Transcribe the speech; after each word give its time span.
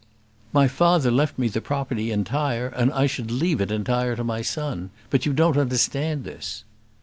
"My 0.51 0.67
father 0.67 1.11
left 1.11 1.37
me 1.37 1.47
the 1.47 1.61
property 1.61 2.09
entire, 2.11 2.69
and 2.69 2.91
I 2.91 3.05
should 3.05 3.29
leave 3.29 3.61
it 3.61 3.71
entire 3.71 4.15
to 4.15 4.23
my 4.23 4.41
son; 4.41 4.89
but 5.11 5.27
you 5.27 5.31
don't 5.31 5.57
understand 5.59 6.23
this." 6.23 6.63